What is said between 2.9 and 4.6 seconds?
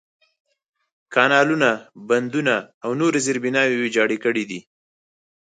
نورې زېربناوې ویجاړې کړي دي.